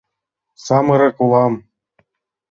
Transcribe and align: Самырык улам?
Самырык 0.65 1.17
улам? 1.23 1.53